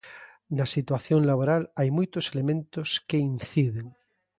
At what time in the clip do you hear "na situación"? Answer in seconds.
0.57-1.21